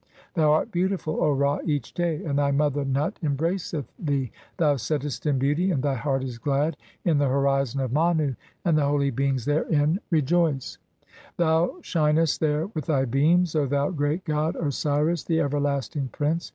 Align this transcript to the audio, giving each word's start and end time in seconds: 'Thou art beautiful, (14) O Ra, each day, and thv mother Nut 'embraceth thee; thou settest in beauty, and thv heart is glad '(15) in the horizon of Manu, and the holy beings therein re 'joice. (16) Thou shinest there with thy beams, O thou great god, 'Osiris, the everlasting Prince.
'Thou 0.33 0.49
art 0.51 0.71
beautiful, 0.71 1.17
(14) 1.17 1.29
O 1.29 1.31
Ra, 1.37 1.59
each 1.63 1.93
day, 1.93 2.25
and 2.25 2.39
thv 2.39 2.55
mother 2.55 2.83
Nut 2.83 3.19
'embraceth 3.21 3.85
thee; 3.99 4.31
thou 4.57 4.75
settest 4.75 5.27
in 5.27 5.37
beauty, 5.37 5.69
and 5.69 5.83
thv 5.83 5.97
heart 5.97 6.23
is 6.23 6.39
glad 6.39 6.75
'(15) 7.03 7.11
in 7.11 7.17
the 7.19 7.27
horizon 7.27 7.81
of 7.81 7.93
Manu, 7.93 8.33
and 8.65 8.75
the 8.75 8.85
holy 8.85 9.11
beings 9.11 9.45
therein 9.45 9.99
re 10.09 10.23
'joice. 10.23 10.79
(16) 11.33 11.33
Thou 11.37 11.75
shinest 11.81 12.39
there 12.39 12.65
with 12.73 12.87
thy 12.87 13.05
beams, 13.05 13.53
O 13.55 13.67
thou 13.67 13.91
great 13.91 14.23
god, 14.25 14.55
'Osiris, 14.55 15.23
the 15.23 15.39
everlasting 15.39 16.09
Prince. 16.11 16.49